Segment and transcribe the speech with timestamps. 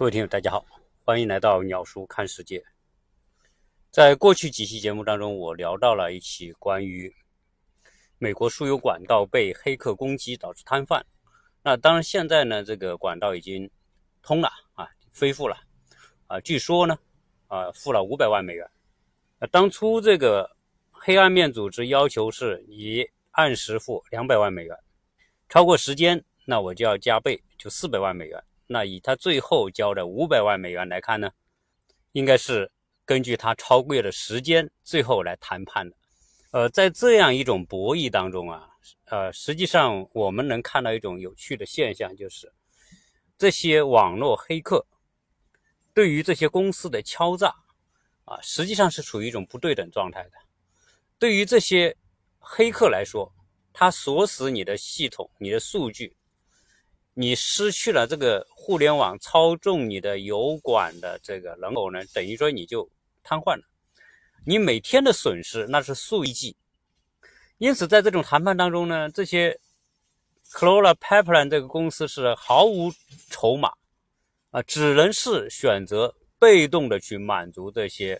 [0.00, 0.64] 各位听友，大家好，
[1.04, 2.64] 欢迎来到鸟叔看世界。
[3.90, 7.14] 在过去几期节目当中，我聊到了一起关于
[8.16, 11.02] 美国输油管道被黑客攻击导致瘫痪。
[11.62, 13.70] 那当然，现在呢，这个管道已经
[14.22, 15.54] 通了啊，恢复了
[16.28, 16.40] 啊。
[16.40, 16.98] 据说呢，
[17.48, 18.66] 啊，付了五百万美元。
[19.38, 20.50] 那当初这个
[20.90, 24.74] 黑暗面组织要求是你按时付两百万美元，
[25.50, 28.42] 超过时间，那我就要加倍，就四百万美元。
[28.72, 31.32] 那以他最后交的五百万美元来看呢，
[32.12, 32.70] 应该是
[33.04, 35.96] 根据他超贵的时间最后来谈判的。
[36.52, 38.68] 呃，在这样一种博弈当中啊，
[39.06, 42.52] 呃，实际上我们能看到一种有趣的现象，就是
[43.36, 44.86] 这些网络黑客
[45.92, 47.52] 对于这些公司的敲诈
[48.24, 50.30] 啊，实际上是处于一种不对等状态的。
[51.18, 51.96] 对于这些
[52.38, 53.32] 黑客来说，
[53.72, 56.14] 他锁死你的系统、你的数据。
[57.20, 62.90] 你失去了这个互联网操纵你的油管的这个人口呢，等于说你就
[63.22, 63.62] 瘫痪了。
[64.46, 66.56] 你每天的损失那是数亿计。
[67.58, 69.60] 因此，在这种谈判当中呢，这些
[70.44, 72.90] c l o r a Pipeline 这个公司是毫无
[73.28, 73.70] 筹码
[74.50, 78.18] 啊，只能是选择被动的去满足这些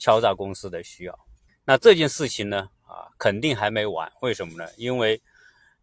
[0.00, 1.16] 敲诈公司的需要。
[1.64, 4.10] 那这件事情呢，啊，肯定还没完。
[4.20, 4.68] 为什么呢？
[4.76, 5.22] 因为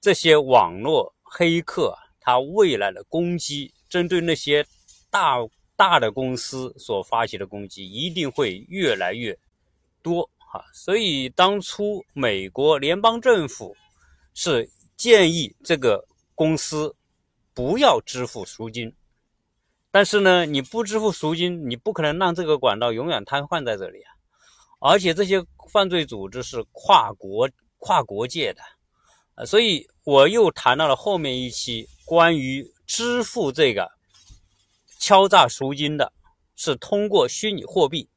[0.01, 1.97] 这些网络黑客。
[2.29, 4.63] 他未来的攻击，针对那些
[5.09, 5.37] 大
[5.75, 9.35] 大的公司所发起的攻击，一定会越来越
[10.03, 10.63] 多哈。
[10.73, 13.75] 所以当初美国联邦政府
[14.35, 16.95] 是建议这个公司
[17.55, 18.93] 不要支付赎金，
[19.89, 24.13] 但是呢，你不支付赎金，你不可能让这个管道永远瘫痪在这里啊。
[24.79, 28.61] 而且这些犯罪组织是跨国跨国界的。
[29.35, 33.91] 呃所以我又谈到了后面一期关于支付这个
[34.97, 36.11] 敲诈赎金的，
[36.55, 38.09] 是通过虚拟货币。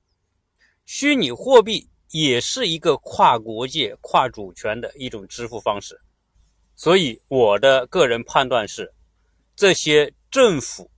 [0.87, 6.01] 虚拟货币也是一个跨国界、跨主权的一种支付方式。
[6.75, 8.95] 所以我的个人判断是，
[9.55, 10.91] 这些政府、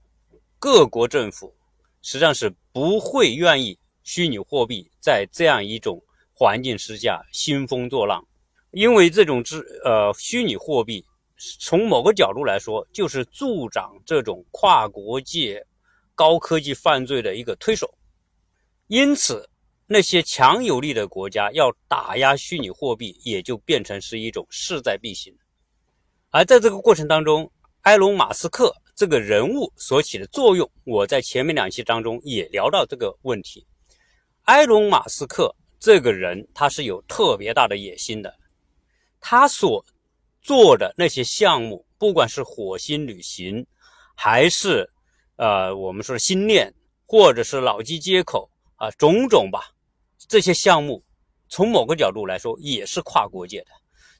[0.60, 1.52] 各国政府
[2.00, 6.00] 实际上是不会愿意虚拟货币在这样一种
[6.32, 8.24] 环境之下兴风作浪。
[8.70, 11.04] 因为这种资呃虚拟货币，
[11.58, 15.64] 从某个角度来说，就是助长这种跨国界
[16.14, 17.92] 高科技犯罪的一个推手。
[18.86, 19.48] 因此，
[19.86, 25.34] 那些强有力的国家要打压虚拟货币，也就变成是一种势在必行。
[26.30, 27.50] 而在这个过程当中，
[27.82, 33.66] 埃隆·马斯克这个人物所起的作用，我在前面两期当中也聊到这个问题。
[34.44, 38.34] 埃隆·马斯克这个人，他是有特别大的野心的。
[39.20, 39.84] 他所
[40.44, 43.66] 做的那些项目，不管是火星旅行，
[44.14, 44.88] 还是
[45.36, 46.72] 呃我们说的星链，
[47.06, 49.72] 或者是脑机接口啊，种种吧，
[50.28, 51.02] 这些项目
[51.48, 53.68] 从某个角度来说也是跨国界的。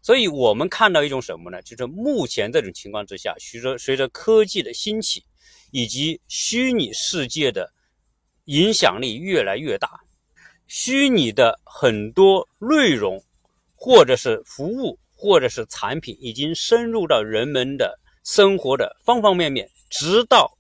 [0.03, 1.63] 所以，我们看到一种什么呢？
[1.63, 5.23] 就是目前这种情况之下，随着随着科技的兴起，
[5.71, 7.71] 以及虚拟世界的
[8.47, 9.89] 影响力越来越大，
[10.67, 13.23] 虚拟的很多内容。
[13.77, 20.53] 或者是服务，或者是产品，已经深入到人们的生活的方方面面，直到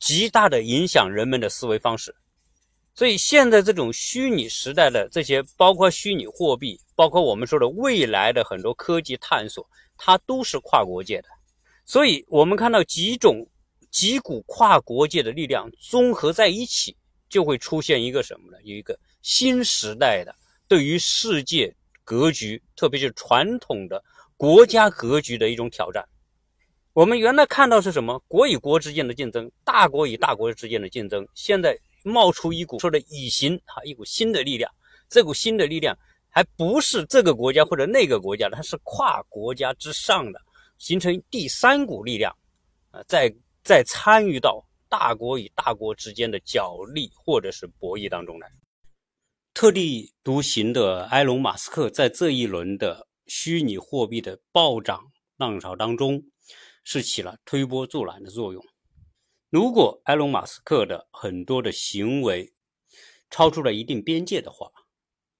[0.00, 2.12] 极大的影响人们的思维方式。
[2.96, 9.64] 所以，现在这种虚拟时代的这些，包括虚拟货币，包括我们说的未来的很多科技探索，
[9.96, 11.28] 它都是跨国界的。
[11.84, 13.46] 所以，我们看到几种
[13.92, 16.96] 几股跨国界的力量综合在一起，
[17.28, 18.58] 就会出现一个什么呢？
[18.64, 20.34] 有一个新时代的
[20.66, 21.72] 对于世界。
[22.06, 24.00] 格局，特别是传统的
[24.36, 26.08] 国家格局的一种挑战。
[26.92, 28.22] 我们原来看到是什么？
[28.28, 31.26] 国与国之间的竞争，大国与大国之间的竞争。
[31.34, 34.72] 现在冒出一股说的异形哈，一股新的力量。
[35.08, 35.98] 这股新的力量
[36.30, 40.40] 还不是这个国家或者那个国家的，它是跨国家之上的，
[40.78, 42.32] 形成第三股力量
[42.92, 43.34] 啊，在
[43.64, 48.48] 在参与到大国与大国之间的角力或者是博弈当中来。
[49.56, 56.24] 特立独行的埃隆·马斯克在这一轮的虚拟货币的暴涨浪潮当中，
[56.84, 58.62] 是起了推波助澜的作用。
[59.48, 62.52] 如果埃隆·马斯克的很多的行为
[63.30, 64.70] 超出了一定边界的话，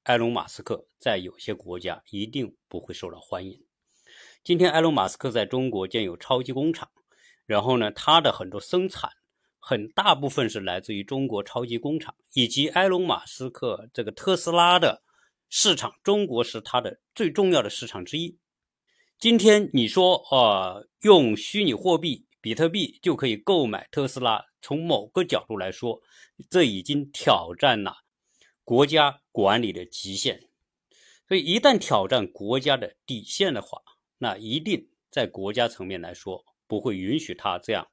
[0.04, 3.66] 埃隆·马斯克在有些国家一定不会受到欢迎。
[4.42, 6.90] 今天，埃隆·马斯克在中国建有超级工厂，
[7.44, 9.10] 然后呢，他的很多生产。
[9.68, 15.02] 很大部分是来自于中国超级工厂以及埃隆·马斯克这个特斯拉的
[15.48, 18.38] 市场，中国是它的最重要的市场之一。
[19.18, 24.44] 今天你说，呃，用虚拟货币比特币就可以购买特斯拉。
[24.62, 26.00] 从某个角度来说，
[26.48, 28.04] 这已经挑战了
[28.62, 30.48] 国家管理的极限。
[31.26, 33.82] 所以，一旦挑战国家的底线的话，
[34.18, 37.88] 那一定在国家层面来说不会允许他这样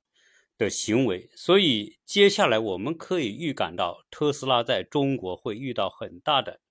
[0.63, 1.29] 的行为。
[1.35, 6.61] 所以，接下来我们可以预感到特斯拉在中国会遇到很大的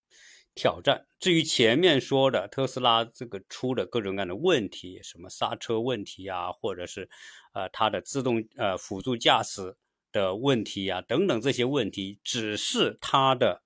[0.54, 1.06] 挑战。
[1.20, 7.08] 至于前面说的特斯拉这个出的各种各样的问题，什么刹车问题啊，或者是
[7.52, 9.76] 呃它的自动呃辅助驾驶
[10.10, 13.62] 的问题啊等等这些问题，只是它的。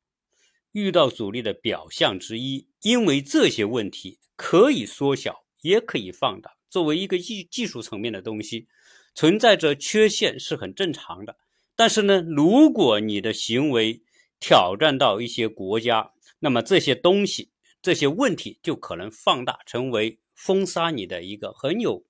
[0.73, 6.59] 遇到阻力的表象之一，因为这些问题可以缩小，也可以放大。
[6.69, 8.69] 作为一个技技术层面的东西，
[9.17, 11.37] 存在着缺陷是很正常的。
[11.75, 14.03] 但是呢，如果你的行为
[14.39, 17.51] 挑战到一些国家，那么这些东西、
[17.83, 22.05] 这些问题就可能放大，成为封杀你的一个很有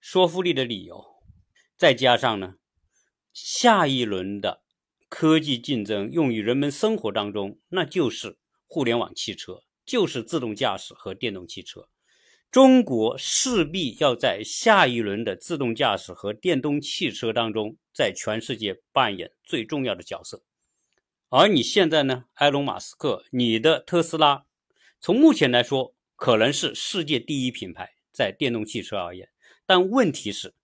[0.00, 1.04] 说服力的理由。
[1.76, 2.54] 再加上呢，
[3.32, 4.62] 下一轮的。
[5.08, 11.88] 科技竞争用于人们生活当中，那就是互联网汽车，就是自动驾驶和电动汽车。
[12.50, 20.42] 中国势必要在下一轮的自动驾驶和电动汽车当中，在全世界扮演最重要的角色。
[21.28, 24.44] 而你现在呢，埃隆·马斯克，你的特斯拉，
[24.98, 29.28] 从目前来说可能是世界第一品牌，在电动汽车而言。
[29.66, 30.54] 但问题是，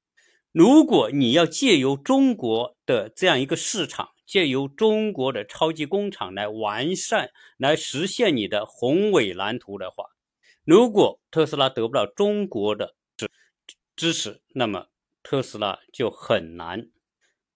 [0.53, 10.05] 如果你要借由中国的这样一个市场，借由中国的超级工厂来完善、来实现你的宏伟蓝图的话，
[10.65, 13.29] 如果特斯拉得不到中国的支
[13.97, 14.87] 支持，那么
[15.23, 16.89] 特斯拉就很难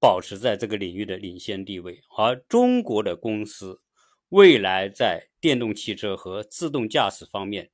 [0.00, 2.02] 保持在这个领域的领先地位。
[2.16, 3.80] 而中国的公司
[4.30, 7.70] 未来在电动汽车和自动驾驶方面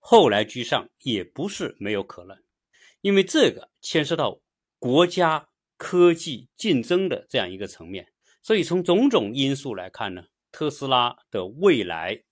[0.00, 2.36] 后来居上，也不是没有可能，
[3.00, 4.40] 因为这个牵涉到
[4.80, 8.08] 国家科技竞争的这样一个层面。
[8.42, 12.24] 所以，从种种因素来看呢，特斯拉的未来，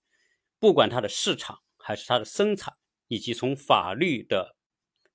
[0.59, 2.73] 不管它的市场还是它的生产，
[3.09, 4.55] 以及从法律的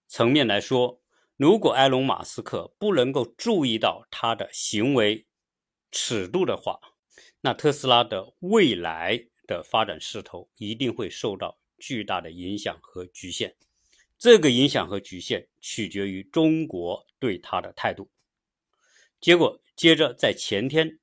[0.07, 1.01] 层面来说，
[1.37, 5.27] 如果埃隆·马斯克不能够注意到他的行为
[5.91, 6.79] 尺度的话，
[7.41, 13.57] 那特斯拉的未来的发展势头一定会受到巨大的影响和局限。
[14.19, 18.11] 这个影响和局限取决于中国对他的态度。
[19.21, 20.99] 结果，接着在前天，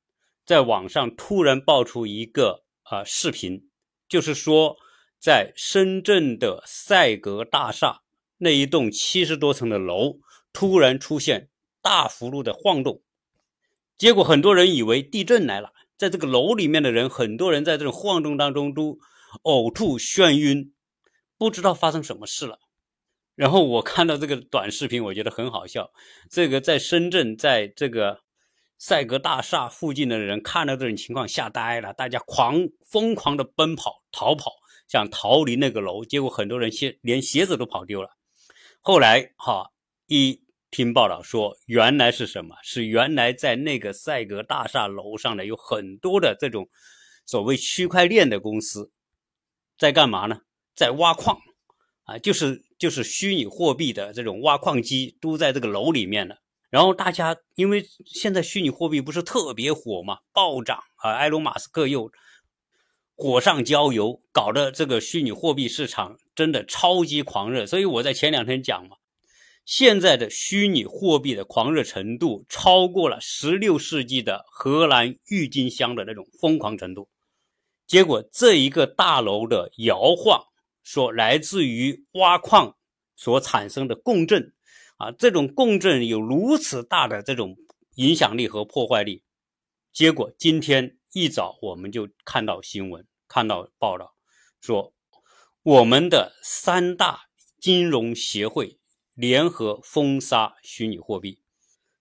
[0.45, 3.69] 在网上突然爆出一个啊视频，
[4.07, 4.77] 就是说，
[5.19, 8.01] 在深圳的赛格大厦
[8.37, 10.19] 那一栋七十多层的楼，
[10.53, 11.49] 突然出现
[11.81, 13.01] 大幅度的晃动。
[13.97, 18.99] 结果很多人以为地震来了，在这个楼里面的人，很多人在这种晃动当中都
[19.43, 20.73] 呕吐、眩晕，
[21.37, 22.59] 不知道发生什么事了。
[23.35, 25.91] 然后我看到这个短视频，我觉得很好笑。
[26.29, 28.21] 这个在深圳，在这个
[28.77, 34.51] 赛格大厦附近的人看到这种情况吓呆了，大家狂疯狂的奔跑逃跑，
[34.87, 36.05] 想逃离那个楼。
[36.05, 38.09] 结果很多人鞋连鞋子都跑丢了。
[38.81, 39.71] 后来哈
[40.07, 40.41] 一
[40.71, 42.55] 听报道说，原来是什么？
[42.63, 46.69] 是原来在那个赛格大厦楼上呢，有很多的这种
[47.25, 48.91] 所谓区块链的公司
[49.77, 50.41] 在干嘛呢？
[50.75, 51.39] 在挖矿
[52.03, 52.63] 啊，就是。
[52.77, 56.39] 就是虚拟货币的这种挖矿机都在这个楼里面了。
[56.69, 61.13] 然后大家因为现在虚拟货币不是特别火嘛，暴涨啊！
[61.13, 62.11] 埃隆·马斯克又
[63.15, 67.65] 火上浇油，搞得这个虚拟货币市场真的超级狂热。
[67.65, 68.97] 所以我在前两天讲嘛，
[69.65, 77.09] 现在的虚拟货币的狂热程度超过了16世纪的荷兰郁金香的那种疯狂程度。
[77.87, 80.43] 结果这一个大楼的摇晃。
[80.87, 82.75] 说来自于挖矿
[83.15, 84.53] 所产生的共振
[84.97, 87.57] 啊，这种共振有如此大的这种
[87.95, 89.23] 影响力和破坏力。
[89.91, 94.17] 结果今天一早我们就看到新闻，看到报道
[94.59, 94.93] 说，
[95.63, 97.21] 我们的三大
[97.57, 98.77] 金融协会
[99.13, 101.39] 联合封杀虚拟货币，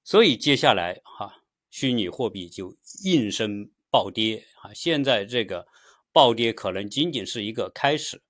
[0.03, 1.33] 所以接下来哈，
[1.71, 4.75] 虚拟货币就应声暴跌啊。
[4.75, 5.65] 现在这个
[6.13, 8.21] 暴跌可能仅仅是一个开始。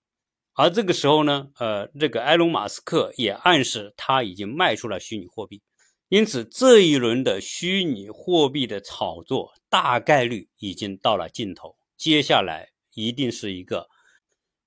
[0.52, 5.62] 而这个时候呢，呃，这个埃隆·马斯克也暗示他已经卖出了虚拟货币，
[6.08, 13.88] 因此这一轮的虚拟货币的炒作大概率已经到了尽头，接下来一定是一个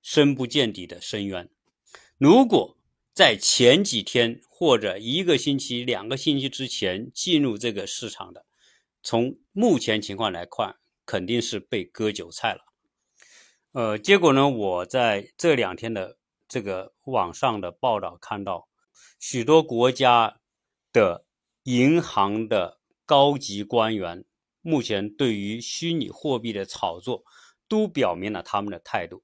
[0.02, 1.48] 深不见底的深渊。
[2.18, 2.76] 如果
[3.14, 8.44] 在前几天或者一个星期、两个星期之前进入这个市场的，
[9.02, 10.76] 从目前情况来看，
[11.06, 12.60] 肯定是被割韭菜了。
[13.72, 14.48] 呃，结果呢？
[14.48, 16.18] 我在这两天的
[16.48, 18.68] 这个网上的报道看到，
[19.20, 20.40] 许多国家
[20.92, 21.24] 的
[21.68, 24.24] 银行的高级官员
[24.62, 27.24] 目前对于虚拟货币的炒作
[27.68, 29.22] 都表明了他们的态度。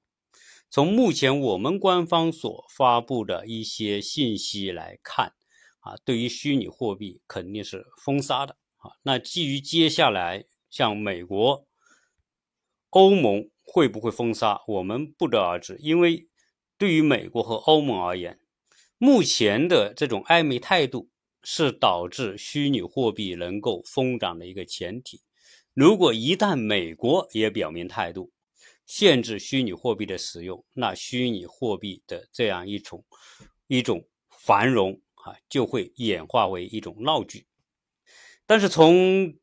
[0.69, 5.33] 从目前我们官方所发布的一些信息来看，
[5.79, 8.91] 啊，对于虚拟货币肯定是封杀的啊。
[9.01, 11.65] 那基于接下来像美国、
[12.91, 15.77] 欧盟会不会封杀，我们不得而知。
[15.79, 16.27] 因为
[16.77, 18.39] 对于美国和欧盟而言，
[18.99, 21.09] 目前的这种暧昧态度
[21.45, 25.21] 是导致虚拟货币能够疯涨的一个前提。
[25.73, 28.31] 如果一旦美国也表明态度，
[28.85, 33.05] 限制虚拟货币的使用，那虚拟货币的这样一种
[33.67, 37.45] 一种繁荣啊，就会演化为一种闹剧。
[38.45, 39.35] 但是从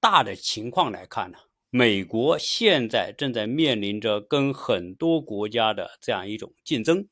[0.00, 1.38] 大的情况来看呢，
[1.70, 7.08] 美国现在正在面临着跟很多国家的这样一种竞争，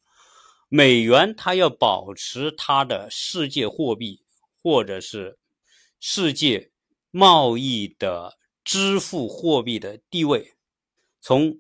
[0.69, 4.23] 美元它要保持它的世界货币
[4.65, 5.37] 或者是
[6.01, 6.71] 世界
[7.11, 10.55] 贸易的支付货币的地位，
[11.21, 11.59] 从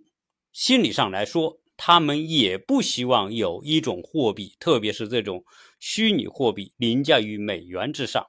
[0.54, 5.44] 心理上来说，他们也不希望有一种货币，特别是这种
[5.78, 8.26] 虚拟货币凌驾于美元之上。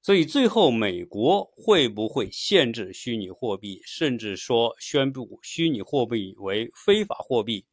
[0.00, 7.66] 所以，最后美国会不会限制虚拟货币，甚至说宣布虚拟货币为非法货币，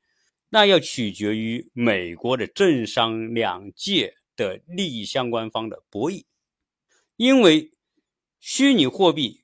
[0.49, 6.23] 那要取决于美国的政商两界的利益相关方的博弈。
[7.21, 7.69] 因为
[8.39, 9.43] 虚拟货币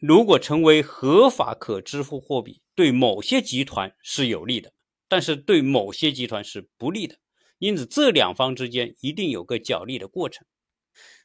[0.00, 4.72] 如果成为合法可支付货币，对某些集团是有利的，
[5.06, 7.18] 但是对某些集团是不利的，
[7.60, 10.44] 因此这两方之间一定有个角力的过程。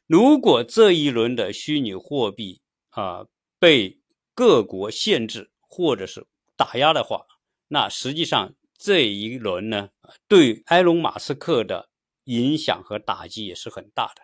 [0.06, 2.60] 如果这一轮的虚拟货币
[2.90, 3.26] 啊
[3.58, 4.00] 被
[4.36, 7.26] 各国限制或者是打压的话，
[7.66, 9.88] 那实际上这一轮呢
[10.28, 11.90] 对埃隆·马斯克的
[12.26, 14.22] 影响和打击也是很大的，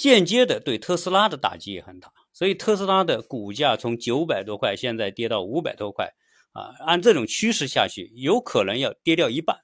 [0.00, 6.14] 间接的对特斯拉的打击也很大，所以特斯拉的股价从九百多块现在跌到五百多块。
[6.52, 9.60] 啊，按这种趋势下去，有可能要跌掉一半。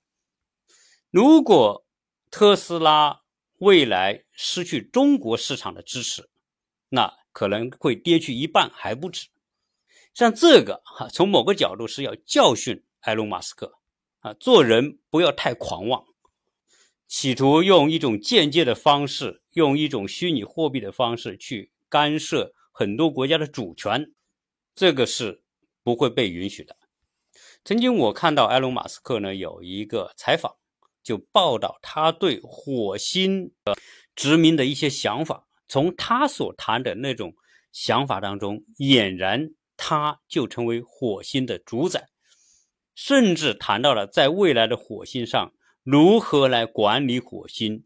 [1.11, 1.85] 如果
[2.31, 3.23] 特斯拉
[3.59, 6.31] 未来失去中国市场的支持，
[6.89, 9.27] 那可能会跌去一半还不止。
[10.15, 13.79] 像这个哈，从某个角度是要教训埃隆·马斯克
[14.21, 16.05] 啊，做人不要太狂妄，
[17.09, 24.13] 企图用一种间接的方式，用一种虚拟货币的方式去干涉很多国家的主权，
[24.75, 25.43] 这个是。
[25.87, 26.77] 不会被允许的。
[27.65, 30.57] 曾经我看到埃隆·马斯克呢有一个采访，
[31.01, 33.77] 就报道他对火星的
[34.17, 35.47] 殖民的一些想法。
[35.69, 37.37] 从他所谈的那种
[37.71, 42.09] 想法当中，俨然他就成为火星的主宰，
[42.97, 45.53] 甚至谈到了在未来的火星上
[45.87, 47.85] 如何来管理火星，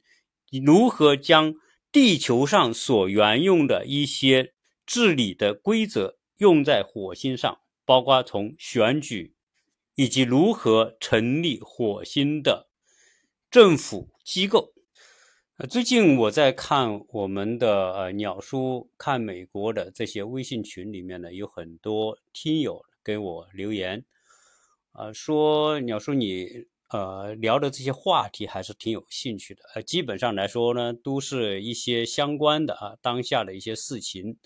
[0.65, 1.55] 如何将
[1.93, 4.55] 地球上所沿用的一些
[4.87, 7.59] 治理的规则用在火星上。
[7.85, 9.35] 包括从选举，
[9.97, 12.69] 以及如何成立火星的
[13.51, 14.73] 政府机构。
[15.57, 24.05] 呃，最近我在看我们的呃鸟叔看美国的这些微信群里面呢，有很多听友给我留言，
[24.93, 29.63] 呃，说鸟叔你呃聊的这些话题还是挺有兴趣的。
[29.75, 34.37] 呃，基本上来说呢，都是一些相关的啊当下的一些事情，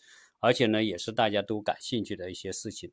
[0.40, 2.92] 而且呢，也是大家都感兴趣的一些事情。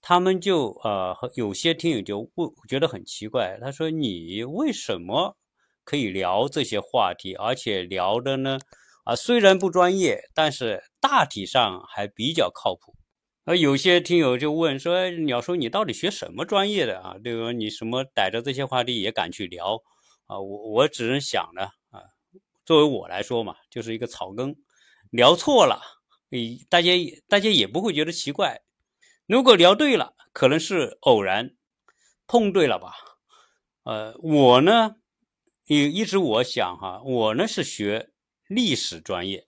[0.00, 3.58] 他们就呃，有些听友就问，觉得很奇怪。
[3.60, 5.36] 他说：“你为什么
[5.84, 8.58] 可以聊这些话题，而且聊的呢？
[9.04, 12.94] 啊，虽然不专业，但是大体上还比较靠谱。”
[13.44, 17.16] 而有些听友就问说：“鸟叔，你到底学什么专业的啊？
[17.22, 17.52] 对吧？
[17.52, 19.82] 你什么逮着这些话题也敢去聊
[20.26, 22.02] 啊？”我我只能想呢，啊，
[22.64, 24.54] 作为我来说嘛，就是一个草根，
[25.10, 25.82] 聊错了，
[26.30, 26.92] 诶，大家
[27.28, 28.62] 大家也不会觉得奇怪。
[29.26, 31.54] 如果聊对了，可能是偶然
[32.28, 32.94] 碰对了吧？
[33.84, 34.94] 呃，我呢
[35.66, 38.10] 也一直我想哈，我呢是学
[38.46, 39.46] 历史专业，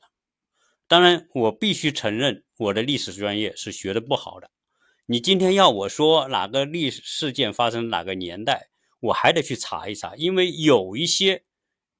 [0.94, 4.48] 当然我必须承认我的历史专业是学的不好的。
[5.06, 8.68] 你今天要我说哪个历史事件发生哪个年代，
[9.00, 11.42] 我还得去查一查，因为有一些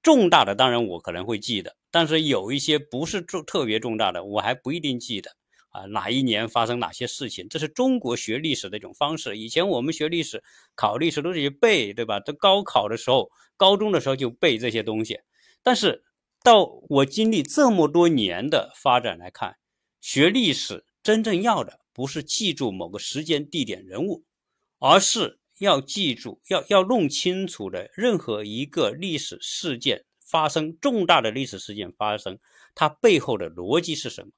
[0.01, 5.29] 重大的，当然我可能会记得，但是有一些不是重特别重大的，我还不一定记得。
[5.71, 7.49] 啊，哪一年发生哪些事情？
[7.49, 9.37] 这是中国学历史的一种方式。
[9.37, 10.41] 以前我们学历史、
[10.77, 12.21] 考历史都是去背，对吧？
[12.21, 15.19] 都高考的时候、高中的时候就背这些东西。
[15.65, 16.01] 但是
[16.45, 19.57] 到我经历这么多年的发展来看，
[20.03, 24.25] 学历史真正要的不是记住某个时间、地点、人物，
[24.79, 32.39] 而是要记住、要要弄清楚的任何一个历史事件发生，重大的历史事件发生，
[32.75, 34.33] 它背后的逻辑是什么？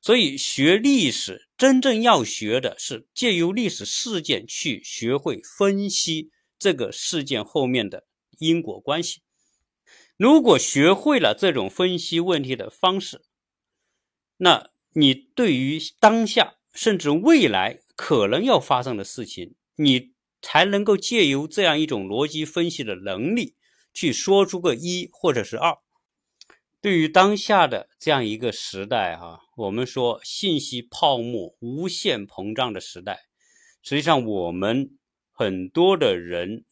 [0.00, 6.30] 所以学历史真正要学的是借由历史事件去学会分析
[6.60, 8.06] 这个事件后面的
[8.38, 9.22] 因果关系。
[10.20, 13.22] 如果学会了这种分析问题的方式，
[14.36, 20.12] 那你对于当下甚至未来可能要发生的事情，你
[20.42, 23.56] 才能够借由这样一种逻辑分析的能力，
[23.94, 25.78] 去说出个一或者是二。
[26.82, 33.20] 对于当下的这样一个时代，哈，我们说信息泡沫无限膨胀的时代，
[33.80, 34.98] 实际上我们
[35.32, 36.66] 很多的人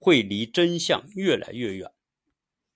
[0.00, 1.92] 会离真相越来越远。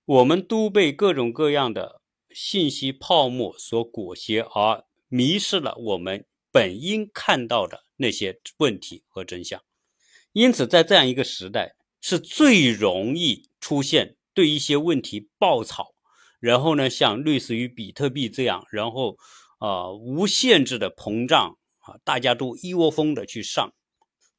[0.05, 9.63] 我们都被各种各样的信息泡沫所裹挟，而迷失了我们本应看到的那些问题和真相。
[10.33, 15.95] 因此，在这样一个时代，是最容易出现对一些问题爆炒，
[16.41, 19.17] 然后呢，像类似于比特币这样，然后
[19.59, 23.73] 啊无限制的膨胀啊，大家都一窝蜂的去上。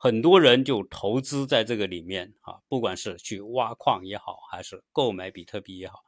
[0.04, 6.04] 很多人就投资在这个里面啊，不管是去挖矿也好，还是购买比特币也好。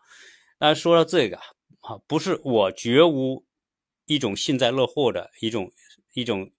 [0.59, 1.37] 那说到这个
[1.79, 3.45] 啊，不是我绝无
[4.05, 5.71] 一种幸灾乐祸的一种
[6.13, 6.51] 一种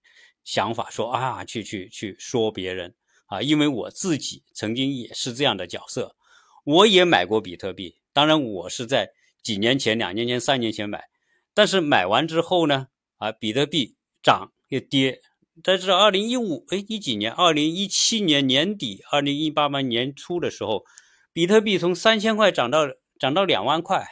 [0.43, 2.95] 想法，说啊去去去说别人
[3.27, 6.15] 啊，因为我自己曾经也是这样的角色，
[6.63, 7.99] 我也买过比特币。
[8.13, 9.11] 当然，我是在
[9.43, 11.07] 几年前、两年前、三年前买，
[11.53, 15.21] 但是买完之后呢，啊，比特币涨又跌。
[15.63, 20.85] 在这二零一五哎一几年，二零一七年年底，二零一八年初的时候，
[21.33, 22.87] 比特币从三千块涨到
[23.19, 24.05] 涨到两万块，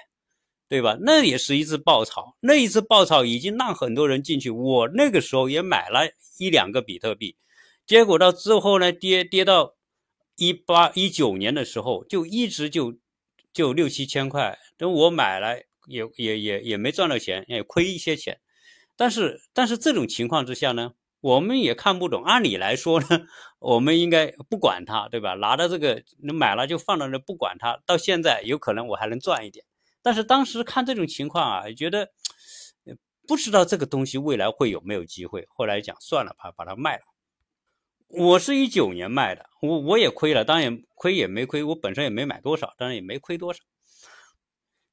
[0.67, 0.97] 对吧？
[1.01, 4.49] 那也是一次爆炒，那一次爆炒已经让很多人进去。
[4.49, 6.09] 我那个时候也买了
[6.39, 7.35] 一两个比特币，
[7.85, 9.75] 结果到之后呢，跌跌到
[10.37, 12.95] 一八一九年的时候，就一直就
[13.53, 14.57] 就六七千块。
[14.77, 18.39] 等我买了也也也也没赚到钱，也亏一些钱。
[18.97, 20.93] 但是但是这种情况之下呢？
[21.25, 23.25] 我们也看不懂，按理来说呢，
[23.57, 25.33] 我们应该不管它，对吧？
[25.33, 27.81] 拿到这个，你买了就放到那不管它。
[27.83, 29.65] 到现在有可能我还能赚一点，
[30.03, 32.11] 但是当时看这种情况啊，觉得
[33.27, 35.47] 不知道这个东西未来会有没有机会。
[35.49, 37.03] 后来讲算了，把把它卖了。
[38.07, 43.59] 我是一九年卖的，我我也亏了，当然亏也没亏，我本身也没买多少，当然也没亏多少。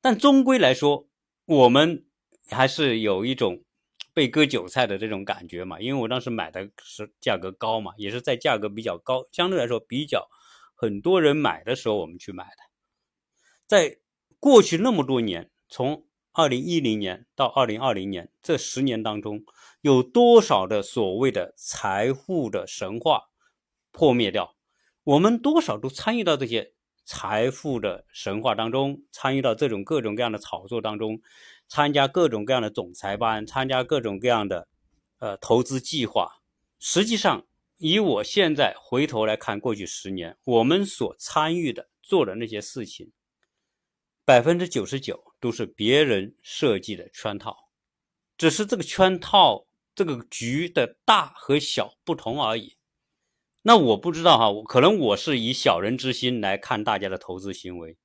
[0.01, 1.07] 但终归来说，
[1.45, 2.07] 我们
[2.49, 3.63] 还是有一种。
[4.15, 10.29] 被割韭菜的这种感觉嘛，因为我当时买的是价格高嘛，也是在价格比较高，相对来说比较
[10.75, 12.57] 很多人买的时候我们去买的。
[13.67, 13.99] 在
[14.39, 19.45] 过去那么多年，从二零一零年到二零二零年这十年当中，
[19.81, 23.31] 有多少的所谓的财富的神话
[23.91, 24.57] 破灭掉？
[25.05, 31.21] 我们多少都参与到这些财富的神话当中，参与到这种各种各样的炒作当中。
[31.73, 34.69] 参加各种各样的总裁班，参加各种各样的
[35.21, 36.43] 呃投资计划。
[36.79, 37.47] 实际上，
[37.79, 43.11] 以我现在回头来看，过去十年我们所参与的、做的那些事情，
[44.27, 47.71] 百分之九十九都是别人设计的圈套，
[48.37, 52.77] 只是这个圈套、这个局的大和小不同而已。
[53.63, 57.97] 那我不知道哈，可能我是以小人之心来看大家的投资行为。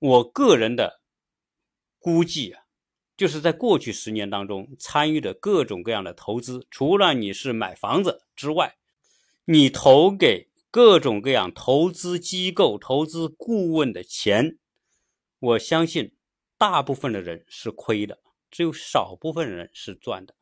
[0.00, 1.00] 我个人的
[1.98, 2.65] 估计啊。
[3.16, 8.76] 就是在过去十年当中参与的各种各样的投资，除了你是买房子之外，
[9.46, 14.58] 你投给各种各样投资机构、投资顾问的钱，
[15.38, 16.12] 我相信
[16.58, 18.18] 大部分的人是亏的，
[18.50, 20.34] 只有少部分人是赚的。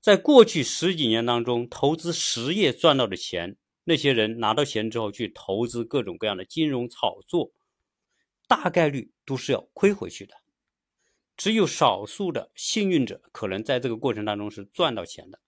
[0.00, 7.52] 在过去十几年当中，投资实业赚到的钱，那些人拿到钱之后去投资各种各样的金融炒作，
[8.48, 10.34] 大概率都是要亏回去的。
[11.42, 15.40] 只有少数的幸运者可能在这个过程当中是赚到钱的，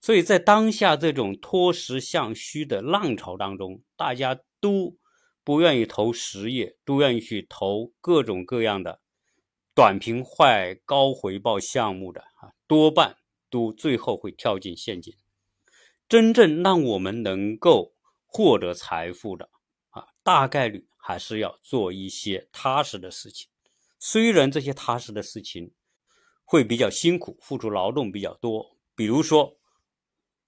[0.00, 4.96] 所以在当下这种脱实向虚的浪潮当中，大家都
[5.44, 9.02] 不愿意投实业，都愿意去投各种各样的
[9.74, 13.18] 短平快、高回报项目的啊，多半
[13.50, 15.14] 都最后会跳进陷阱。
[16.08, 17.92] 真正让我们能够
[18.24, 19.50] 获得财富的
[19.90, 23.50] 啊，大概率还是要做一些踏实的事情。
[23.98, 25.72] 虽然这些踏实的事情
[26.44, 29.58] 会比较辛苦，付出劳动比较多，比如说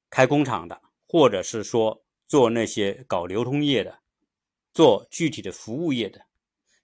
[0.08, 4.00] 开工厂的，或者是说做那些搞流通业的，
[4.72, 6.26] 做具体的服务业的，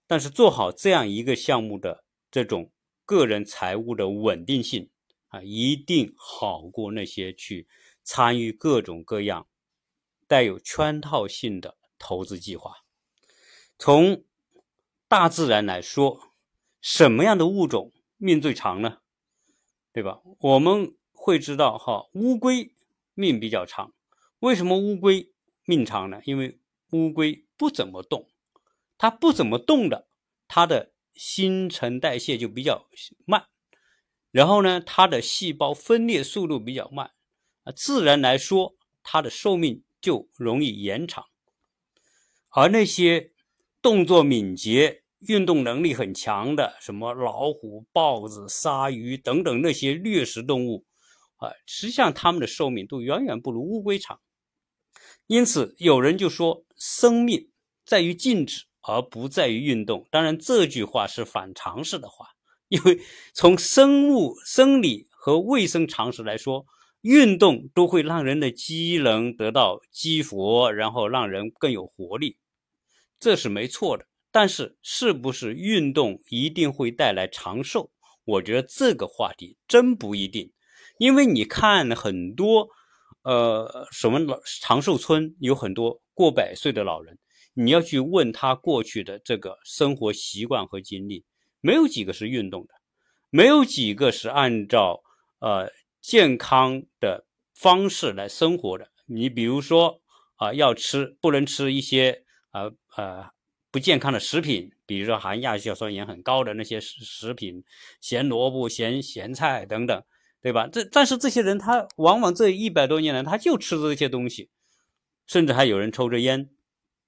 [0.07, 2.73] 但是做好这样一个项目的这种
[3.05, 4.91] 个人财务的稳定性
[5.29, 7.69] 啊，一定好过那些去
[8.03, 9.49] 参与各种各样
[10.27, 12.75] 带有圈套性的投资计划。
[13.79, 14.25] 从
[15.09, 16.35] 大自然来说，
[16.89, 18.99] 什么样的物种命最长呢？
[19.93, 20.21] 对吧？
[20.39, 22.77] 我们会知道哈，乌龟
[23.13, 23.93] 命比较长。
[24.39, 25.33] 为什么乌龟
[25.65, 26.21] 命长呢？
[26.27, 26.61] 因为
[26.93, 28.29] 乌龟不怎么动，
[28.97, 30.07] 它不怎么动的，
[30.47, 32.87] 它的新陈代谢就比较
[33.27, 33.49] 慢，
[34.31, 37.11] 然后呢，它的细胞分裂速度比较慢，
[37.65, 41.25] 啊，自然来说，它的寿命就容易延长。
[42.51, 43.33] 而那些
[43.83, 50.85] 动作敏捷、运动能力很强的，什么老虎、豹子、鲨鱼等等那些掠食动物，
[51.37, 54.21] 啊，实际上它们的寿命都远远不如乌龟长。
[55.27, 57.51] 因此，有人就说，生命
[57.85, 60.07] 在于静止，而不在于运动。
[60.11, 62.29] 当然，这句话是反常识的话，
[62.69, 63.01] 因为
[63.35, 66.65] 从生物生理和卫生常识来说，
[67.01, 72.39] 运动都会让人的机能得到激活，然后让人更有活力，
[73.19, 74.07] 这是没错的。
[74.37, 77.89] 但是，是不是运动一定会带来长寿？
[78.27, 80.53] 我觉得这个话题真不一定，
[80.99, 82.69] 因为你看很多。
[83.23, 87.19] 呃，什么老长寿村有很多过百岁的老人，
[87.55, 91.25] 你要去问他过去的这个生活习惯和经历，
[91.61, 92.75] 没有几个是运动的，
[93.31, 95.03] 没有几个是按照
[95.41, 98.93] 呃健康的方式来生活的。
[99.07, 100.01] 你比如说
[100.37, 102.23] 啊，要吃不能吃一些
[102.53, 103.31] 呃呃
[103.71, 107.65] 不健康的食品，比如说含亚硝酸盐很高的那些食食品，
[108.01, 110.03] 咸萝卜、咸咸菜等等。
[110.43, 110.69] 对吧？
[110.69, 114.49] 这但是这些人他往往这一百多年来他就吃这些东西，
[115.27, 116.51] 甚至还有人抽着烟，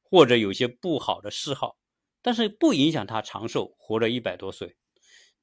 [0.02, 1.78] 或者有些不好的嗜好，
[2.20, 4.74] 但是不影响他长寿，活了一百多岁。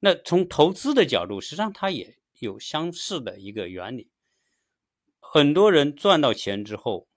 [0.00, 4.10] 那从投资的角度，实际上它也有相似的一个原理。
[5.18, 7.08] 很多人赚到钱之后，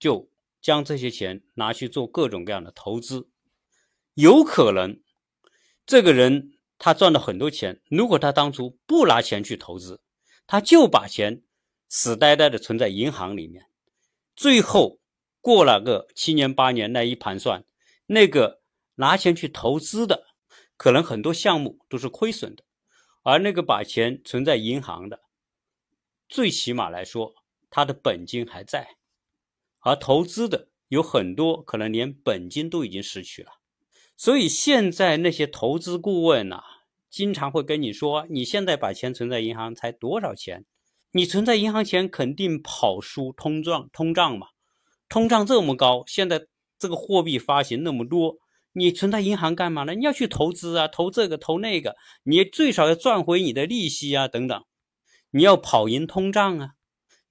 [0.00, 0.28] 就
[0.60, 3.28] 将这些钱拿去做各种各样的投资，
[4.14, 5.00] 有可能
[5.86, 10.00] 这个人他赚了很多钱，如果他当初不拿钱去投资。
[10.46, 11.42] 他就把钱
[11.88, 13.64] 死呆呆的存在银行里面，
[14.36, 15.00] 最后
[15.40, 17.64] 过了个七年八年，那一盘算，
[18.08, 18.60] 那个
[18.96, 20.26] 拿钱去投资的，
[20.76, 22.62] 可能很多项目都是亏损的，
[23.22, 25.22] 而那个把钱存在银行的，
[26.28, 27.34] 最起码来说，
[27.70, 28.98] 他的本金还在，
[29.80, 33.50] 而投资的有很多可能连本金都已经失去了，
[34.16, 36.62] 所以现在那些投资顾问呐。
[37.10, 40.64] 经常会跟你说，你现在把钱存在银行才多少钱？
[41.12, 44.48] 你存在银行钱肯定跑输通胀，通胀嘛，
[45.08, 48.38] 通胀这么高，现在这个货币发行那么多，
[48.72, 49.94] 你存在银行干嘛呢？
[49.94, 54.64] 你要去投资啊，投这个投那个，你最少要赚回你的利息啊，等等，
[55.30, 56.70] 你要跑赢通胀啊。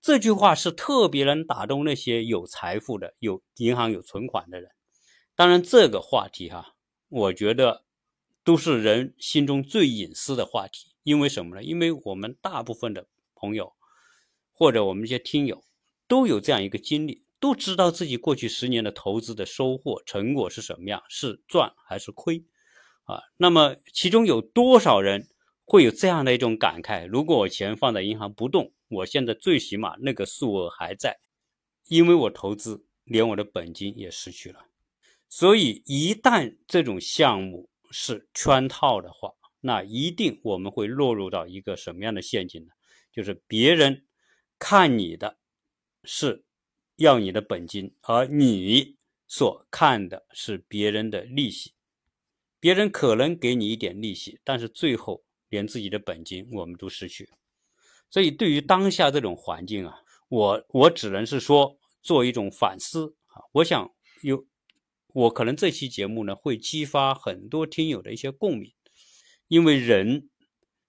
[0.02, 4.70] 这句话是特别能打动那些有财富的、有银行有存款的人。
[5.36, 6.73] 当然，这个话题哈，
[7.14, 7.84] 我觉得。
[8.46, 11.64] 都是人心中最隐私的话题，因为什么呢？
[11.64, 13.72] 因为我们大部分的朋友，
[14.52, 15.64] 或者我们一些听友，
[16.10, 22.44] 都有这样一个经历，都知道自己过去十年的投资的收获成果是什么样，是赚还是亏，
[23.06, 25.30] 啊，那么其中有多少人
[25.64, 27.08] 会有这样的一种感慨？
[27.08, 31.22] 如果我钱放在银行不动，我现在最起码那个数额还在，
[31.88, 34.66] 因为我投资连我的本金也失去了，
[35.36, 42.72] 所以一旦这种项目，是圈套的话，那一定我们会落入到一个什么样的陷阱呢？
[43.12, 44.06] 就是别人
[44.60, 45.40] 看你的
[46.04, 46.46] 是
[46.98, 51.74] 要你的本金，而你所看的是别人的利息。
[52.60, 57.28] 别人可能给你一点利息，但是最后连自己的本金我们都失去。
[58.12, 59.98] 所以，对于当下这种环境啊，
[60.30, 63.42] 我我只能是说做一种反思啊。
[63.54, 63.92] 我想
[64.22, 64.46] 有。
[65.14, 68.74] 我可能这期节目呢会激发很多听友的一些共鸣，
[69.48, 70.28] 因为人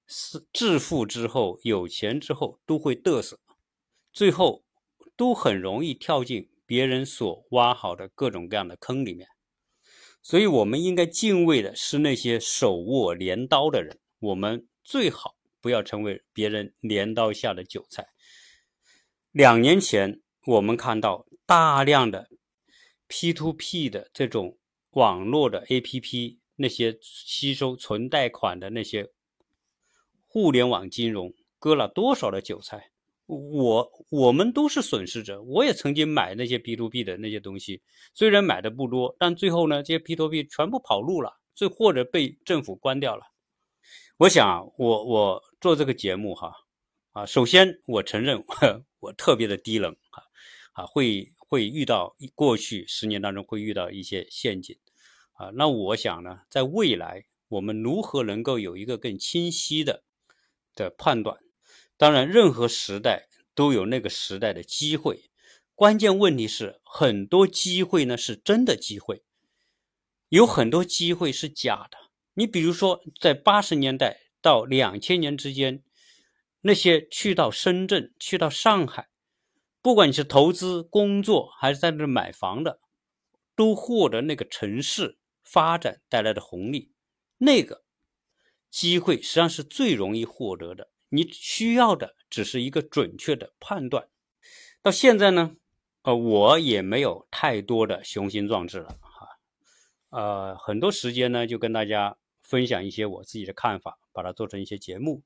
[0.07, 3.39] 是致富之后、有钱之后都会嘚瑟，
[4.15, 4.65] 最后
[5.15, 9.29] 都很容易跳进别人所挖好的各种各样的坑里面。
[10.23, 18.07] 所以，我们应该敬畏的是那些手握镰刀的人，我们最好不要成为别人镰刀下的韭菜。
[19.33, 22.31] 两年前，我们看到大量的。
[23.07, 24.59] P to P 的这种
[24.91, 29.11] 网络的 A P P，那些吸收存贷款的那些
[30.27, 32.91] 互联网金融，割了多少的韭菜？
[33.27, 35.43] 我我们都是损失者。
[35.43, 43.23] 我也曾经买那些 P to P 的那些东西，虽然买的不多，但最后呢，这些 P to P 全部跑路了，最或者被政府关掉了。
[44.19, 46.53] 我想，我我做这个节目哈
[47.13, 48.43] 啊，首先我承认
[49.01, 50.23] 我 特别的低冷啊
[50.73, 51.29] 啊会。
[51.55, 54.77] 会遇到过去十年当中会遇到一些陷阱，
[55.35, 60.03] 啊，那我想呢，在未来我们如何能够有一个更清晰的
[60.75, 61.39] 的判断？
[61.97, 65.31] 当然，任何时代都有那个时代的机会，
[65.77, 69.23] 关键问题是很多机会呢是真的机会，
[70.31, 71.97] 有很多机会是假的。
[72.35, 75.85] 你比如说，在八十年代到两千年之间，
[76.63, 79.09] 那些去到深圳、去到上海，
[79.85, 82.81] 不管你是投资、工作还是在那买房的，
[83.55, 85.19] 都获得那个城市。
[85.47, 86.91] 发展带来的红利，
[87.37, 87.85] 那个
[88.71, 90.89] 机会实际上是最容易获得的。
[91.11, 94.09] 你需要的只是一个准确的判断。
[94.81, 95.55] 到现在呢，
[96.01, 99.29] 呃，我也没有太多的雄心壮志了哈。
[100.09, 105.23] 呃，很多时间呢，就跟大家分享一些我自己的看法，把它做成一些节目。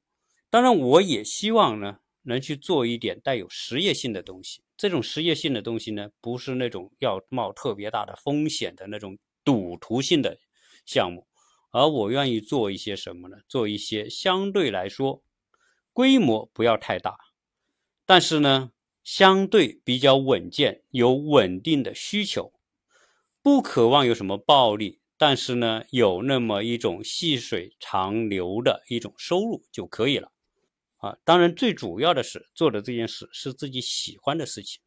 [0.51, 4.63] 当然，我也希望呢，能去做一点带有实业性的东西。
[4.77, 9.19] 这种实业性的东西呢，不是那种要冒特别大的风险的那种。
[9.45, 10.39] 赌徒性的
[10.85, 11.27] 项目，
[11.71, 13.39] 而我愿意做一些什么呢？
[13.49, 15.23] 做一些相对来说
[15.95, 17.17] 规模不要太大，
[18.05, 22.53] 但是呢，相对比较稳健、有稳定的需求，
[23.41, 30.31] 不渴望有什么暴利，但是呢，有那么一种细水长流的一种收入就可以了。
[30.99, 34.81] 啊，当然最主要的是做的这件事是自己喜欢的事情。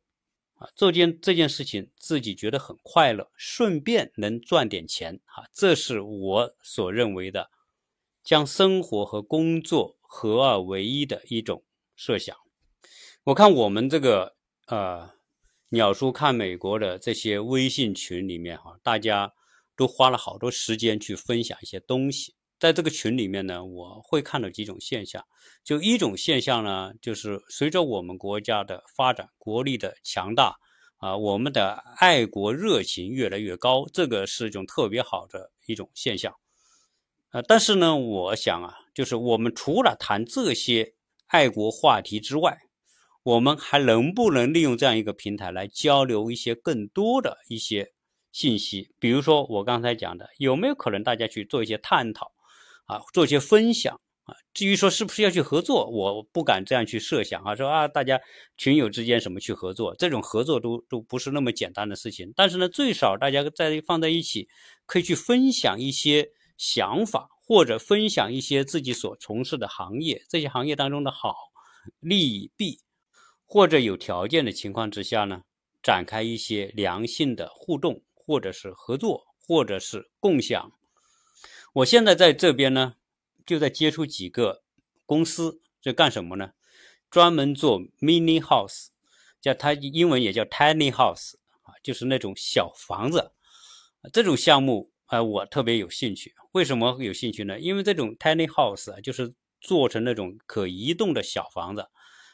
[0.54, 7.50] 啊，做件这件事情自己觉得很快乐，顺便能赚点钱啊，这是我所认为的
[8.24, 11.64] 将生活和工作合二为一的一种
[11.96, 12.38] 设想。
[13.24, 14.36] 我看我们这个
[14.68, 15.10] 呃
[15.70, 19.34] 鸟叔看美国的这些微信群里面哈，大家
[19.76, 22.36] 都花了好多时间去分享一些东西。
[22.62, 25.26] 在这个群里面呢，我会看到几种现象。
[25.64, 30.58] 就一种现象呢，就是随着我们国家的发展，国力的强大，
[30.98, 36.36] 啊，我们的爱国热情越来越高，这个是一种特别好的一种现象。
[37.32, 40.94] 呃，但是呢，我想啊，就是我们除了谈这些
[41.26, 42.60] 爱国话题之外，
[43.24, 47.92] 我们还能不能利用这样一个平台来交流一些更多的一些
[48.32, 48.94] 信息？
[49.00, 52.32] 比如说我刚才讲的，有没有可能大家去做一些探讨？
[52.92, 54.36] 啊，做一些分享啊。
[54.54, 57.56] 至于说是不是要去合作，我不敢这样去设想啊。
[57.56, 58.20] 说啊，大家
[58.58, 62.34] 群友之间什么去合作，这种合作都都不是那么简单的事情。
[62.36, 64.50] 但是呢，最少大家在放在一起，
[64.86, 71.34] 可以去分享一些想法，或者分享一些自己所从事的行业，这些行业当中的好
[72.02, 72.80] 利弊，
[73.46, 75.44] 或者有条件的情况之下呢，
[75.82, 80.72] 展开一些良性的互动，或者是合作，或者是共享。
[81.74, 82.96] 我现在在这边呢，
[83.46, 84.62] 就在接触几个
[85.06, 86.52] 公司，这干什么呢？
[87.10, 88.88] 专门做 mini house，
[89.40, 93.32] 叫它英文也叫 tiny house 啊，就是那种小房子。
[94.12, 96.36] 这种项目啊，我特别有兴趣。
[96.52, 97.58] 为什么有兴趣呢？
[97.58, 101.88] 因为这种 tiny house 啊，就是做成那种可移动的小房子。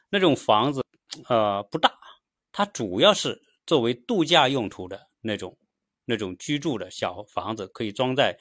[0.09, 0.83] 那种房子
[1.29, 1.93] 呃不大，
[2.51, 5.55] 它主要是作为度假用途的那种
[6.05, 8.39] 那种居住的小房子，可以装在。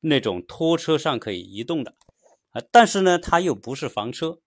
[0.00, 1.96] 那种拖车上可以移动的，
[2.50, 4.40] 啊，但是呢，它又不是房车，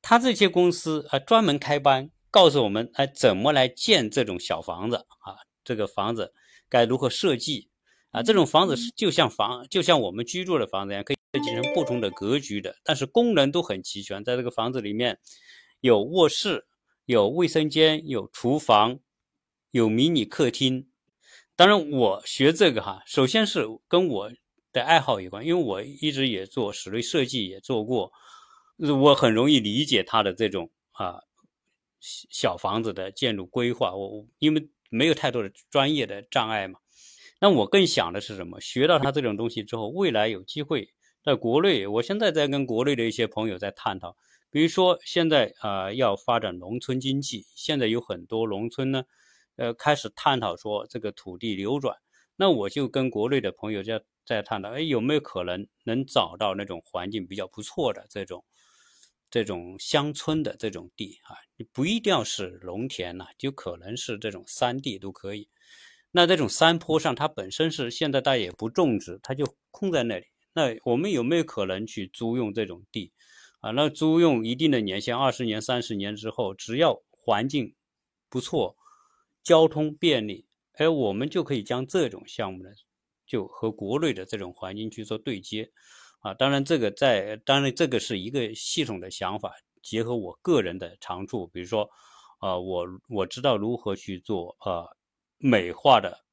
[0.00, 5.36] 它这些公司啊专门开班告诉我们，哎，怎么来建这种小房子啊？
[5.62, 6.34] 这个房子
[6.68, 7.70] 该如何设计
[8.10, 8.22] 啊？
[8.24, 14.24] 这种房子是就像房，就像我们居住的房子一样，可以设计成不同的格局的，但是功能都很齐全。
[14.24, 15.20] 在这个房子里面，
[15.80, 16.66] 有卧室，
[17.04, 18.98] 有卫生间，有厨房，
[19.70, 20.88] 有迷你客厅。
[21.54, 24.32] 当然，我学这个哈，首先是跟我。
[24.72, 28.10] 的爱好有关，因为我一直也做室内设计，也做过，
[28.78, 31.20] 我很容易理解他的这种啊
[32.00, 33.94] 小房子的建筑规划。
[33.94, 36.78] 我因为没有太多的专业的障碍嘛，
[37.38, 38.58] 那我更想的是什么？
[38.62, 40.88] 学到他这种东西之后，未来有机会
[41.22, 44.16] 在国内，我现在在跟国内的一些朋友在探讨，
[44.50, 49.04] 比如说现在啊要发展农村经济，现在有很多农村呢，
[49.56, 51.98] 呃开始探讨说这个土地流转，
[52.36, 54.02] 那我就跟国内的朋友在。
[54.24, 58.44] 在探讨，哎，有没有可能能找到那种环境比较不错的这种
[59.30, 61.36] 这种乡村的这种地啊？
[61.56, 65.48] 你不一定要是农田呐，就可能是这种山地都可以。
[66.10, 70.26] 那这种山坡上，它本身是现在大家也不种植，它就空在那里。
[70.52, 73.10] 那我们有没有可能去租用这种地
[73.60, 73.70] 啊？
[73.70, 77.74] 那租用一定的年限，二十年、三十年之后，只要环境
[78.28, 78.76] 不错，
[79.42, 82.70] 交通便利，哎，我们就可以将这种项目呢。
[83.32, 85.70] 就和国内的这种环境去做对接，
[86.20, 91.88] 啊，当然这个在，当然这个是一个系统的想法，结合我个人的长处，比如说，
[92.40, 94.86] 啊，我我知道如何去做，呃，
[95.38, 96.26] 美化的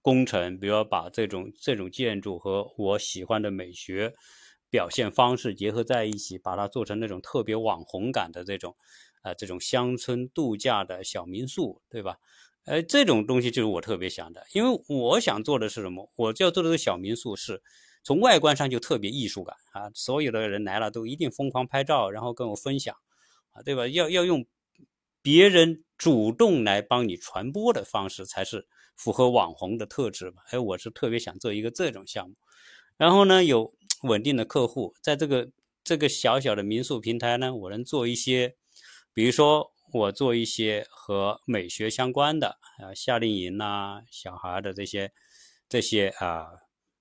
[0.00, 4.14] 工程，比如说把这种这种建筑和我喜欢的美学
[4.70, 8.74] 表现方式结合在一起，把它做成那种特别网红感的这种，
[9.24, 12.16] 呃，这种乡村度假的小民宿，对吧？
[12.64, 16.10] 哎，这种东西就是我特别想的，因为我想做的是什么？
[16.16, 17.62] 我就要做的这个小民宿是
[18.04, 22.94] 从外观上就特别艺术感啊，所有的人来了都一定疯狂拍照，然后跟我分享，
[23.52, 23.86] 啊，对吧？
[23.88, 24.46] 要要用
[25.22, 28.66] 别人主动来帮你传播的方式才是。
[28.96, 30.42] 符合网红的特质吧？
[30.50, 32.34] 哎，我是特别想做一个这种项目，
[32.98, 35.50] 然后呢，有稳定的客户，在这个
[35.82, 38.56] 这个小小的民宿平台呢，我能做一些，
[39.14, 45.12] 比如说我做一些和美学相关的啊，夏令营呐，小孩的这些
[45.68, 46.46] 这些啊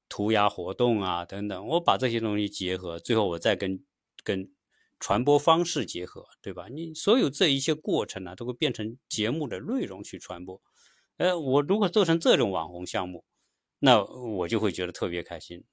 [0.08, 3.84] 涂鸦活动啊等等，我把这些东西结合，最后我再跟
[4.24, 4.52] 跟
[5.00, 6.68] 传播方式结合，对吧？
[6.70, 10.62] 你所有这一些过程呢，都会变成节目的内容去传播。
[11.18, 13.24] 呃，我如果做成这种网红项目，
[13.80, 15.64] 那我就会觉得特别开心。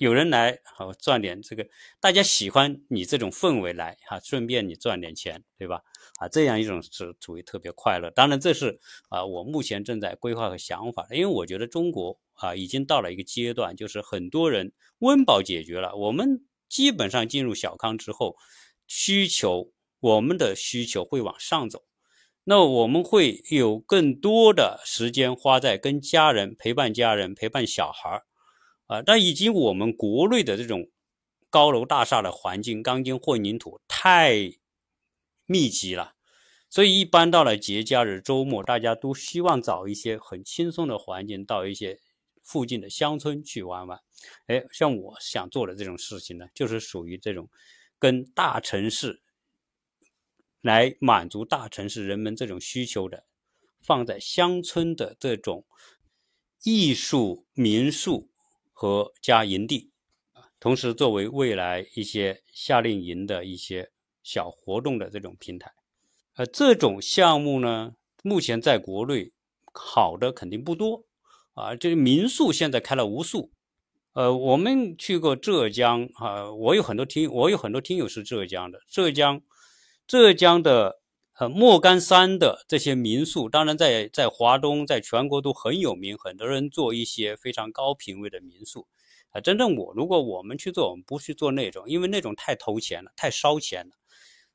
[0.00, 1.66] 有人来，好赚点这个，
[2.00, 5.82] 大家喜欢你这种氛围来，哈，顺便你赚点钱，对吧？
[6.18, 8.10] 啊，这样一种是属于特别快乐。
[8.12, 11.06] 当然，这是啊，我目前正在规划和想法。
[11.10, 18.36] 因为我觉得中国啊，已经到了一个阶段，就是很多人温饱解决了，我们基本上进入小康之后，
[18.86, 21.84] 需求我们的需求会往上走。
[22.44, 28.22] 那我们会有更多的时间花在跟家人陪伴家人、陪伴小孩儿，
[28.90, 30.90] 啊，但以及我们国内的这种
[31.48, 34.52] 高楼大厦的环境、钢筋混凝土太
[35.46, 36.14] 密集了，
[36.68, 42.00] 所以一般到了节假日、周末，大家都希望找一些很轻松的环境，到一些
[42.42, 44.00] 附近的乡村去玩玩。
[44.46, 47.48] 哎，像我想做的这种事情呢，就是属于这种
[47.98, 49.22] 跟大城市。
[50.62, 53.24] 来满足大城市人们这种需求的，
[53.80, 55.64] 放在乡村的这种
[56.64, 58.29] 艺术民宿
[58.80, 59.90] 和加营地
[60.32, 63.90] 啊，同时作为未来一些夏令营的一些
[64.22, 65.70] 小活动的这种平台，
[66.36, 69.32] 呃，这种项目呢，目前在国内
[69.74, 71.04] 好的肯定不多
[71.52, 71.76] 啊。
[71.76, 73.50] 这个民宿现在开了无数，
[74.14, 79.42] 呃，我们去过浙江啊，我有很多听，我有很多听友是浙江的，浙江。
[80.06, 80.99] 浙江的
[81.40, 88.86] 呃莫干山的这些民宿，当然在在华东，在全国都很有名，很多人做一些非常高品位的民宿
[89.30, 89.40] 啊。
[89.40, 93.92] 真正我如果我们去做，我们不去做那种，因为那种太投钱了，太烧钱了。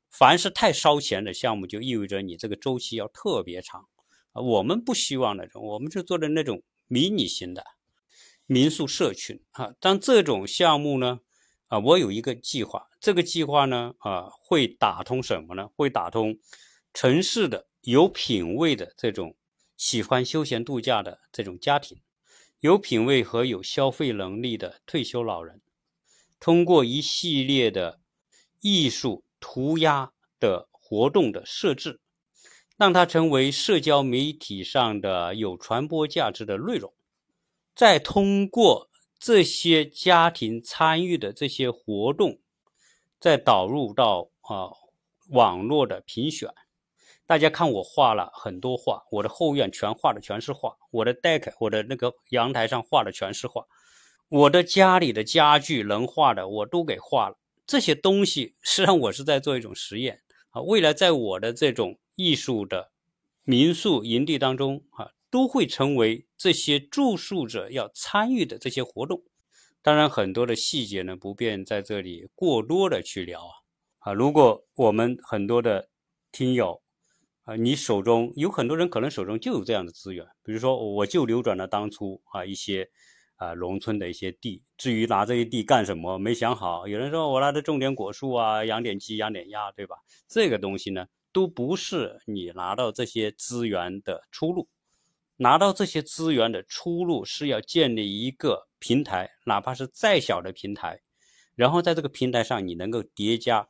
[0.08, 3.88] 凡是太烧钱的项目，就意味着你这个周期要特别长
[4.30, 4.40] 啊。
[4.40, 7.64] 我们不希望那种，我们就做的那种迷你型的
[8.46, 9.72] 民宿社群啊。
[9.80, 11.18] 但这种项目呢？
[11.66, 15.68] 啊，我有一个计划，这个计划呢，啊，会打通什么呢？
[15.74, 16.38] 会打通
[16.96, 19.36] 城市的有品位的这种
[19.76, 22.00] 喜欢休闲度假的这种家庭，
[22.60, 25.60] 有品位和有消费能力的退休老人，
[26.40, 28.00] 通过一系列的
[28.62, 32.00] 艺术涂鸦的活动的设置，
[32.78, 36.94] 让它成为社交媒体上的有传播价值的内容，
[37.74, 38.88] 再通过。
[39.18, 42.38] 这些家庭参与的这些活动，
[43.18, 44.68] 再导入到啊
[45.30, 46.50] 网络的评选，
[47.26, 53.66] 大家看我画了很多画，我的后院全画的全是画，我的 deck 我的那个阳台上画的全是画，
[54.28, 57.36] 我的家里的家具能画的我都给画了。
[57.66, 62.90] 这些东西实际上我是在做一种实验啊，未来在我的这种艺术的
[63.44, 65.10] 民宿营地当中啊。
[65.28, 69.22] 都会成为这些住宿者要参与的这些活动。
[69.82, 73.52] 当然，很多的细节呢不便在这里过多的去聊啊。
[73.98, 75.88] 啊，如果我们很多的
[76.32, 76.80] 听友
[77.46, 82.90] 啊，你手中有很多人可能手中就有这样的资源，比如说我就流转了当初啊一些
[83.36, 86.88] 啊农村的一些地，至于拿这些地干什么没想好。
[86.88, 89.94] 有人说我拿着种点果树啊，养点鸡，养点鸭，对吧？
[90.26, 94.68] 这个东西呢都不是你拿到这些资源的出路。
[95.36, 101.00] 拿到这些资源的出路是要建立一个平台，哪怕是再小的平台，
[101.54, 103.68] 然后在这个平台上你能够叠加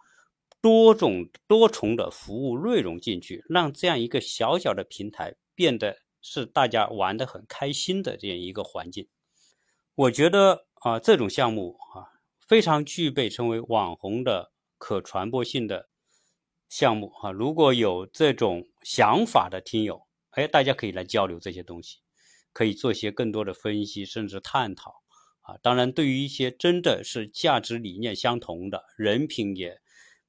[0.61, 9.09] 多种多重的服务内容进去，让这样一个小小的平台变得是大家玩得很开心的这样一个环境。
[9.95, 15.89] 我觉得啊，这种项目啊非常具备成为网红的可传播性的
[16.69, 17.31] 项目啊。
[17.31, 20.07] 如果有这种想法的听友。
[20.37, 21.97] 哎，大家可以来交流这些东西，
[22.53, 24.91] 可以做些更多的分析，甚至探讨
[25.41, 25.57] 啊。
[25.63, 29.81] 当然，对于一些真的是价值理念相同的人品也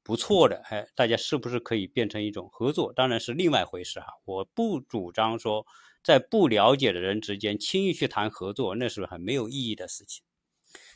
[0.07, 2.93] 不错的，哎，大家是不是可以变成一种合作？
[2.93, 4.07] 当然是另外一回事哈。
[4.23, 5.65] 我不主张说
[6.01, 10.23] 在不了解的人之间轻易去谈合作，那是很没有意义的事情。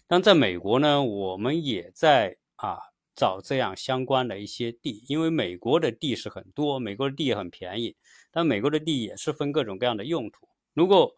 [0.08, 2.78] 但在美国呢，我们也在啊
[3.14, 7.98] 找这样相关的一些地，因为美国的地是很多，美国的地也很便宜，
[8.32, 10.48] 但美国的地也是分各种各样的用途。
[10.74, 11.14] 如果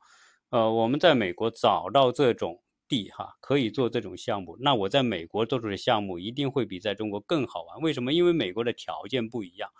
[0.49, 2.62] 呃我们在美国找到这种
[2.93, 7.81] 地哈，可以做这种项目，那我在美国做出的项目一定会比在中国更好玩。
[7.81, 8.13] 为什么？
[8.13, 9.71] 因为美国的条件不一样。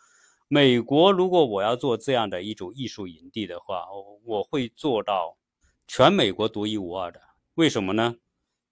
[0.48, 3.86] 美国如果我要做这样的一种艺术营地的话，
[4.26, 5.38] 我会做到
[5.88, 7.22] 全美国独一无二的。
[7.54, 8.16] 为什么呢？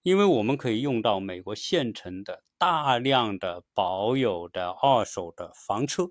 [0.02, 6.10] 因为我们可以用到美国现成的大量的保有的二手的房车，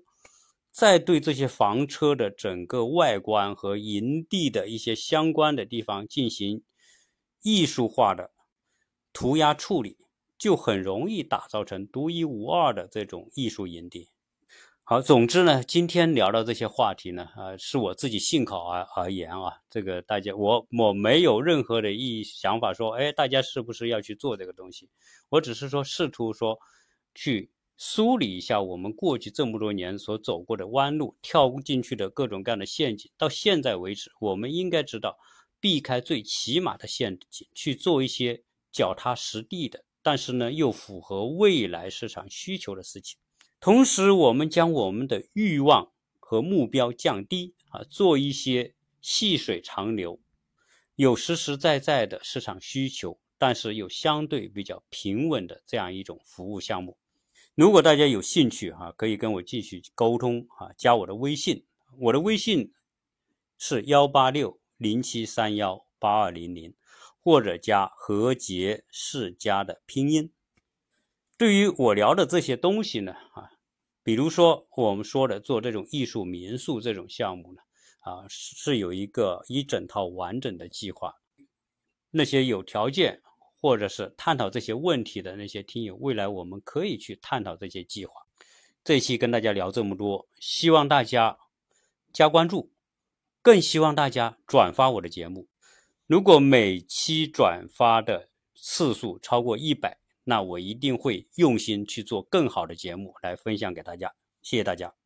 [0.70, 6.62] 再对这些房车的整个外观和营地的一些相关的地方进行
[7.42, 8.30] 艺术化的
[9.12, 9.98] 涂鸦处理，
[10.38, 14.08] 就很容易打造成独一无二的这种艺术营地。
[14.84, 24.90] 好，总之呢，今天聊到这些话题呢，啊，是我自己信口而而言啊，这个大家我我没有任何的意想法说，哎，大家是不是要去做这个东西？
[25.28, 26.58] 我只是说试图说
[27.14, 33.10] 去梳理一下我们过去这么多年所走过的弯路，跳进去的各种各样的陷阱。
[33.16, 35.16] 到现在为止，我们应该知道
[35.62, 38.42] 避开最起码的陷阱，去做一些
[38.72, 43.16] 脚踏实地的，但是呢又符合未来市场需求的事情。
[43.60, 50.18] 同时，我们将我们的欲望和目标降低啊，做一些细水长流、
[50.96, 56.98] 有实实在在的市场需求，但是又相对比较平稳的这样一种服务项目。
[57.54, 61.64] 如果大家有兴趣哈，可以跟我继续沟通啊，加我的微信，
[62.00, 62.72] 我的微信
[63.58, 66.74] 是幺八六零七三幺八二零零，
[67.20, 70.32] 或者加何杰世家的拼音。
[71.38, 73.52] 对于我聊的这些东西呢，啊。
[74.02, 77.62] 比如说，我们说的做这种艺术民宿这种项目呢，
[78.00, 81.14] 啊，是有一个一整套完整的计划。
[82.10, 83.22] 那些有条件
[83.60, 88.12] 或者是探讨这些问题的那些听友，未来我们可以去探讨这些计划。
[88.82, 91.38] 这一期跟大家聊这么多，希望大家
[92.12, 92.72] 加关注，
[93.42, 95.48] 更希望大家转发我的节目。
[96.06, 99.98] 如果每期转发的次数超过一百。
[100.24, 105.01] 那我一定会用心去做更好的节目来分享给大家，谢谢大家。